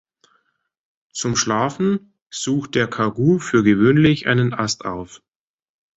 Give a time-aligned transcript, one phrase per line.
[1.13, 5.21] Zum Schlafen sucht der Kagu für gewöhnlich einen Ast auf.